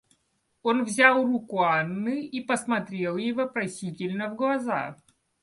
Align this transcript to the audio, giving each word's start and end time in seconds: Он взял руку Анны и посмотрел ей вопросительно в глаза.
Он 0.63 0.83
взял 0.83 1.23
руку 1.23 1.61
Анны 1.61 2.25
и 2.25 2.41
посмотрел 2.41 3.17
ей 3.17 3.33
вопросительно 3.33 4.29
в 4.29 4.35
глаза. 4.35 4.95